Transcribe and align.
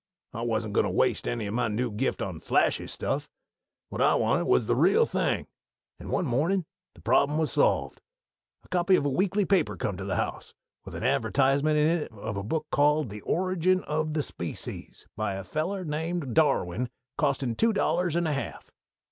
I 0.33 0.41
wasn't 0.41 0.73
goin' 0.73 0.85
to 0.85 0.89
waste 0.89 1.27
any 1.27 1.45
of 1.45 1.53
my 1.53 1.67
new 1.67 1.91
gift 1.91 2.23
on 2.23 2.39
flashy 2.39 2.87
stuff. 2.87 3.29
What 3.89 4.01
I 4.01 4.15
wanted 4.15 4.45
was 4.45 4.65
the 4.65 4.75
real 4.75 5.05
thing, 5.05 5.45
and 5.99 6.09
one 6.09 6.25
mornin' 6.25 6.65
the 6.95 7.01
problem 7.01 7.37
was 7.37 7.51
solved. 7.51 8.01
A 8.63 8.67
copy 8.69 8.95
of 8.95 9.05
a 9.05 9.09
weekly 9.09 9.45
paper 9.45 9.77
come 9.77 9.97
to 9.97 10.03
the 10.05 10.15
house, 10.15 10.55
with 10.85 10.95
an 10.95 11.03
advertisement 11.03 11.77
in 11.77 11.85
it 11.87 12.11
of 12.13 12.35
a 12.35 12.41
book 12.41 12.65
called 12.71 13.11
'The 13.11 13.21
Origin 13.21 13.83
of 13.83 14.15
the 14.15 14.23
Species,' 14.23 15.05
by 15.15 15.35
a 15.35 15.43
feller 15.43 15.85
named 15.85 16.33
Darwin, 16.33 16.89
costin' 17.19 17.53
two 17.53 17.71
dollars 17.71 18.15
and 18.15 18.27
a 18.27 18.33
half. 18.33 18.71